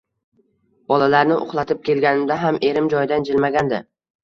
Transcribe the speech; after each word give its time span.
Bolalarni 0.93 1.37
uxlatib 1.43 1.85
kelganimda 1.91 2.39
ham 2.47 2.59
erim 2.73 2.91
joyidan 2.97 3.31
jilmagandi 3.31 3.85